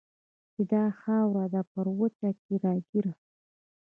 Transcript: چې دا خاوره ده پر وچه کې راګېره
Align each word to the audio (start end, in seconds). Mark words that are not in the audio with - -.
چې 0.53 0.61
دا 0.71 0.85
خاوره 1.01 1.45
ده 1.53 1.61
پر 1.71 1.85
وچه 1.99 2.29
کې 2.43 2.53
راګېره 2.63 3.13